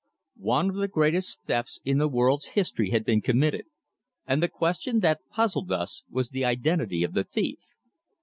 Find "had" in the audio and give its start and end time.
2.89-3.05